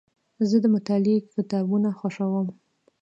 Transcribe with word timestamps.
زه 0.49 0.57
د 0.63 0.65
مطالعې 0.75 1.17
کتابونه 1.35 1.89
خوښوم. 1.99 2.47